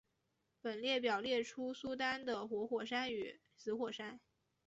[0.61, 4.19] 本列表列出苏丹的活火山与死火山。